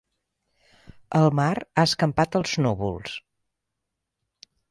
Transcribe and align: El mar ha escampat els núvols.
El 1.19 1.27
mar 1.39 1.51
ha 1.65 1.85
escampat 1.89 2.39
els 2.41 2.55
núvols. 2.67 3.15